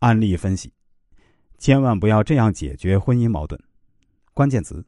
[0.00, 0.72] 案例分析：
[1.58, 3.62] 千万不要这样解决婚姻矛盾。
[4.32, 4.82] 关键词：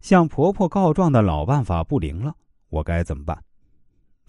[0.00, 2.34] 向婆婆告状的老办法不灵了，
[2.70, 3.38] 我该怎么办？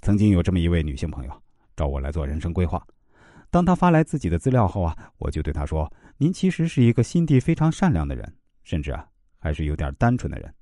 [0.01, 1.31] 曾经有这么一位女性朋友
[1.77, 2.85] 找我来做人生规划，
[3.49, 8.35] 当她发来自己的资料后啊，我就对她说：“您其实是一个心地非常善良的人，
[8.65, 9.07] 甚至啊
[9.39, 10.53] 还是有点单纯的人。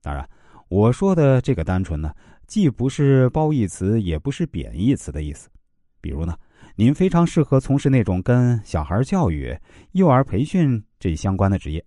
[0.00, 0.28] 当然，
[0.68, 2.12] 我说的这个单纯呢，
[2.48, 5.48] 既不是褒义词，也不是贬义词的意思。
[6.00, 6.36] 比如呢。”
[6.74, 9.54] 您非常适合从事那种跟小孩教育、
[9.92, 11.84] 幼儿培训这相关的职业，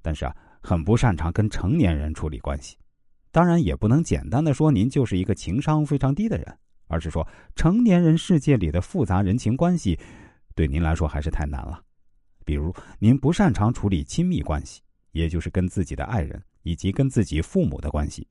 [0.00, 2.76] 但是啊，很不擅长跟成年人处理关系。
[3.32, 9.98] 当然，也不能简单的说您就是一个情商非常低的人，而是说成年人世界里的复杂人情关系，
[10.54, 11.82] 对您来说还是太难了。
[12.44, 18.26] 比如，您不擅长处理亲密关系，也就是跟自己的爱人以及跟自己父母的关系，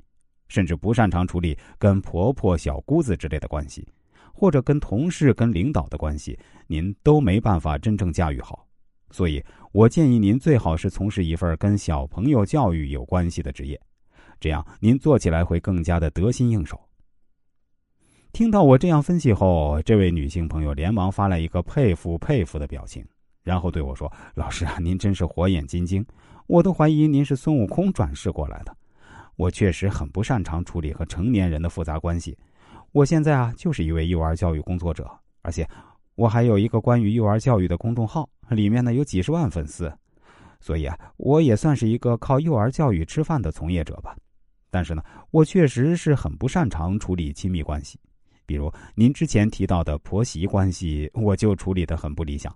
[0.47, 3.85] 甚至不擅长处理跟婆婆、小姑子之类的关系。
[4.33, 8.65] 或者跟同事、跟领导的关系，您都没办法真正驾驭好，
[9.11, 13.79] 所以我建议您最好是从事一份跟小朋友教育有关系的职业，
[14.39, 16.79] 这样您做起来会更加的得心应手。
[18.31, 23.03] 听到我这样分析后，这位女性朋友连忙发来一个佩服佩服的表情，
[23.43, 26.05] 然后对我说：“老师啊，您真是火眼金睛，
[26.45, 28.75] 我都怀疑您是孙悟空转世过来的。
[29.35, 32.37] 我确实很不擅长处理和成年人的复杂关系。”
[32.91, 35.09] 我现在啊，就是一位幼儿教育工作者，
[35.41, 35.67] 而且
[36.15, 39.93] 我还有一个关于幼儿教育的公众号，里面呢有几十万粉丝，
[40.59, 44.15] 所以啊，我也算是一个靠幼儿教育吃饭的从业者吧。
[44.71, 47.99] 但是呢，我确实是很不擅长处理亲密关系，
[48.45, 52.53] 比如您之前提到的婆媳关系，我就处理的很不理想。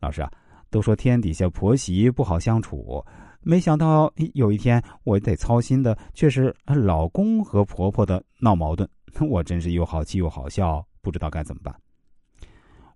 [0.00, 0.30] 老师啊，
[0.70, 3.04] 都说天底下婆媳不好相处，
[3.40, 8.88] 没想到有一天我得操心的却是老公和婆婆的闹矛盾。
[9.20, 11.74] 我真是又好气又好笑，不知道该怎么办。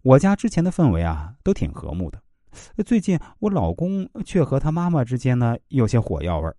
[0.03, 2.23] 我家之前的氛围啊，都挺和睦的。
[2.85, 6.57] 最近我老公却和他妈妈之间呢有些火药味儿，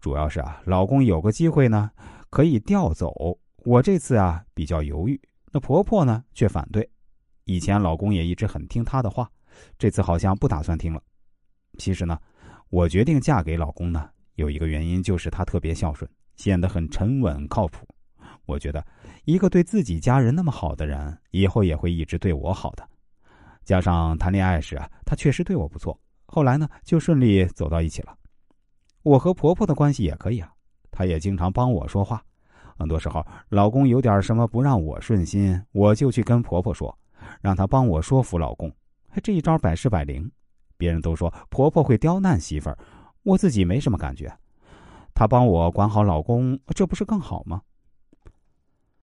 [0.00, 1.90] 主要是啊，老公有个机会呢
[2.28, 5.20] 可以调走我，这次啊比较犹豫。
[5.52, 6.88] 那婆婆呢却反对。
[7.44, 9.30] 以前老公也一直很听她的话，
[9.78, 11.00] 这次好像不打算听了。
[11.78, 12.18] 其实呢，
[12.68, 17.86] 我决定嫁给老公呢，有一个原因就是他特别孝顺，显得很沉稳靠谱。
[18.46, 18.84] 我觉得，
[19.24, 22.88] 一个对自己家人那么好的人，以后也会一直对我好的。
[23.64, 28.16] 加上谈恋爱时啊，他确实对我不错，后来呢就顺利走到一起了。
[29.02, 30.52] 我和婆婆的关系也可以啊，
[30.90, 32.22] 她也经常帮我说话。
[32.76, 36.96] 很多时候，老公有点什么不让我顺心，我就去跟婆婆说，
[37.40, 38.72] 让她帮我说服老公。
[39.22, 40.30] 这一招百试百灵。
[40.76, 42.76] 别人都说婆婆会刁难媳妇儿，
[43.22, 44.32] 我自己没什么感觉。
[45.14, 47.62] 她帮我管好老公，这不是更好吗？